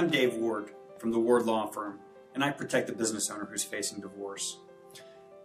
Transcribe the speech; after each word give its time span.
I'm 0.00 0.08
Dave 0.08 0.36
Ward 0.36 0.70
from 0.96 1.10
the 1.10 1.18
Ward 1.18 1.44
Law 1.44 1.66
Firm, 1.66 2.00
and 2.34 2.42
I 2.42 2.50
protect 2.50 2.86
the 2.86 2.94
business 2.94 3.28
owner 3.28 3.44
who's 3.44 3.62
facing 3.62 4.00
divorce. 4.00 4.56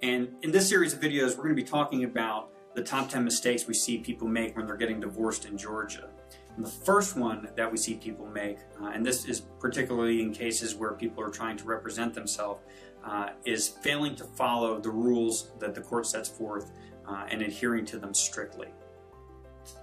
And 0.01 0.29
in 0.43 0.51
this 0.51 0.69
series 0.69 0.93
of 0.93 1.01
videos, 1.01 1.35
we're 1.35 1.43
going 1.43 1.57
to 1.57 1.61
be 1.61 1.67
talking 1.67 2.05
about 2.05 2.51
the 2.73 2.81
top 2.81 3.09
10 3.09 3.21
mistakes 3.21 3.67
we 3.67 3.73
see 3.73 3.97
people 3.97 4.29
make 4.29 4.55
when 4.55 4.65
they're 4.65 4.77
getting 4.77 5.01
divorced 5.01 5.43
in 5.43 5.57
Georgia. 5.57 6.07
And 6.55 6.65
the 6.65 6.69
first 6.69 7.17
one 7.17 7.49
that 7.57 7.69
we 7.69 7.77
see 7.77 7.95
people 7.95 8.27
make, 8.27 8.59
uh, 8.81 8.91
and 8.93 9.05
this 9.05 9.25
is 9.25 9.41
particularly 9.59 10.21
in 10.21 10.31
cases 10.31 10.73
where 10.73 10.93
people 10.93 11.21
are 11.21 11.31
trying 11.31 11.57
to 11.57 11.65
represent 11.65 12.13
themselves, 12.13 12.61
uh, 13.03 13.31
is 13.43 13.67
failing 13.67 14.15
to 14.15 14.23
follow 14.23 14.79
the 14.79 14.89
rules 14.89 15.51
that 15.59 15.75
the 15.75 15.81
court 15.81 16.07
sets 16.07 16.29
forth 16.29 16.71
uh, 17.09 17.25
and 17.29 17.41
adhering 17.41 17.83
to 17.87 17.99
them 17.99 18.13
strictly. 18.13 18.69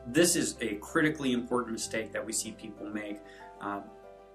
This 0.07 0.35
is 0.35 0.57
a 0.63 0.77
critically 0.77 1.35
important 1.35 1.73
mistake 1.73 2.11
that 2.13 2.25
we 2.25 2.33
see 2.33 2.53
people 2.53 2.89
make 2.89 3.19
uh, 3.61 3.81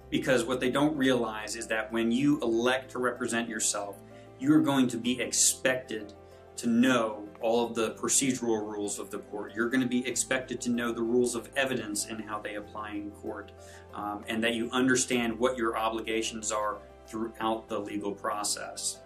because 0.10 0.44
what 0.46 0.60
they 0.60 0.70
don't 0.70 0.96
realize 0.96 1.55
is 1.55 1.68
that 1.68 1.92
when 1.92 2.11
you 2.11 2.39
elect 2.42 2.92
to 2.92 3.00
represent 3.00 3.50
yourself, 3.50 3.97
you 4.39 4.54
are 4.54 4.61
going 4.61 4.88
to 4.88 4.97
be 4.97 5.20
expected 5.20 6.14
to 6.57 6.68
know 6.68 7.28
all 7.39 7.66
of 7.66 7.75
the 7.75 7.92
procedural 7.92 8.61
rules 8.61 9.00
of 9.00 9.11
the 9.11 9.20
court. 9.20 9.54
You're 9.56 9.70
going 9.70 9.82
to 9.82 9.88
be 9.88 10.07
expected 10.07 10.60
to 10.61 10.70
know 10.70 10.92
the 10.92 11.02
rules 11.02 11.36
of 11.36 11.50
evidence 11.56 12.06
and 12.06 12.24
how 12.24 12.39
they 12.39 12.56
apply 12.56 12.92
in 12.92 13.11
court, 13.11 13.52
um, 13.93 14.24
and 14.28 14.43
that 14.43 14.56
you 14.56 14.70
understand 14.71 15.38
what 15.38 15.57
your 15.57 15.78
obligations 15.78 16.52
are 16.52 16.78
throughout 17.08 17.68
the 17.68 17.80
legal 17.80 18.11
process. 18.11 19.00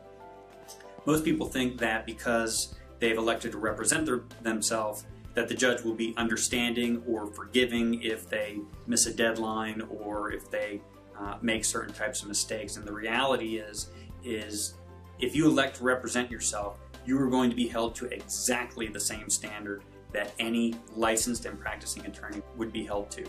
Most 1.05 1.25
people 1.25 1.47
think 1.47 1.77
that 1.79 2.05
because 2.05 2.75
they've 2.99 3.17
elected 3.17 3.51
to 3.51 3.57
represent 3.57 4.05
their, 4.05 4.21
themselves, 4.43 5.05
that 5.33 5.47
the 5.47 5.53
judge 5.53 5.81
will 5.83 5.93
be 5.93 6.13
understanding 6.17 7.01
or 7.07 7.27
forgiving 7.27 8.01
if 8.01 8.29
they 8.29 8.59
miss 8.87 9.05
a 9.05 9.13
deadline 9.13 9.81
or 9.89 10.31
if 10.31 10.49
they 10.51 10.81
uh, 11.17 11.37
make 11.41 11.63
certain 11.63 11.93
types 11.93 12.21
of 12.21 12.27
mistakes. 12.27 12.75
And 12.75 12.85
the 12.85 12.93
reality 12.93 13.57
is, 13.57 13.91
is 14.23 14.75
if 15.19 15.35
you 15.35 15.47
elect 15.47 15.77
to 15.77 15.83
represent 15.83 16.29
yourself, 16.29 16.77
you 17.05 17.19
are 17.19 17.29
going 17.29 17.49
to 17.49 17.55
be 17.55 17.67
held 17.67 17.95
to 17.95 18.05
exactly 18.07 18.87
the 18.87 18.99
same 18.99 19.29
standard 19.29 19.83
that 20.11 20.33
any 20.39 20.75
licensed 20.95 21.45
and 21.45 21.59
practicing 21.59 22.05
attorney 22.05 22.41
would 22.57 22.73
be 22.73 22.83
held 22.83 23.09
to. 23.11 23.25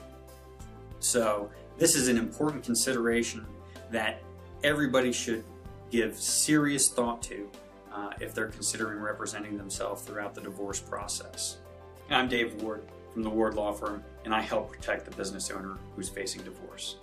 So 0.98 1.50
this 1.78 1.94
is 1.94 2.08
an 2.08 2.16
important 2.16 2.64
consideration 2.64 3.46
that 3.90 4.22
everybody 4.64 5.12
should 5.12 5.44
give 5.90 6.18
serious 6.18 6.88
thought 6.88 7.22
to 7.22 7.48
uh, 7.92 8.10
if 8.20 8.34
they're 8.34 8.48
considering 8.48 8.98
representing 8.98 9.56
themselves 9.56 10.02
throughout 10.02 10.34
the 10.34 10.40
divorce 10.40 10.80
process. 10.80 11.58
I'm 12.12 12.28
Dave 12.28 12.62
Ward 12.62 12.84
from 13.10 13.22
the 13.22 13.30
Ward 13.30 13.54
Law 13.54 13.72
Firm, 13.72 14.04
and 14.26 14.34
I 14.34 14.42
help 14.42 14.70
protect 14.70 15.06
the 15.06 15.16
business 15.16 15.50
owner 15.50 15.78
who's 15.96 16.10
facing 16.10 16.42
divorce. 16.42 16.96